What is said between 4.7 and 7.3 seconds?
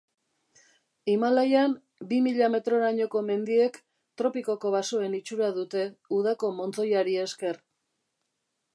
basoen itxura dute udako montzoiari